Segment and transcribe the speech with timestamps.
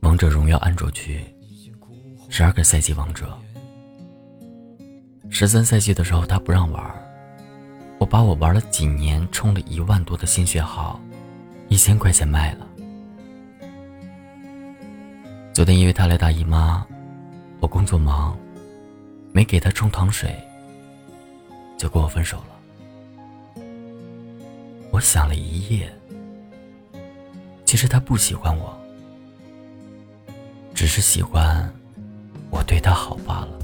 [0.00, 1.22] 王者荣耀安卓区，
[2.30, 3.38] 十二个赛季王者。
[5.28, 6.82] 十三赛季的时候他不让玩，
[7.98, 10.98] 我把我玩了几年、充了一万多的新血号，
[11.68, 12.66] 一千块钱卖了。
[15.52, 16.84] 昨天因为他来大姨妈，
[17.60, 18.34] 我工作忙，
[19.32, 20.34] 没给他冲糖水，
[21.76, 23.62] 就跟我分手了。
[24.90, 25.92] 我想了一夜，
[27.66, 28.79] 其实他不喜欢我，
[30.80, 31.70] 只是喜欢
[32.48, 33.58] 我对他好罢了。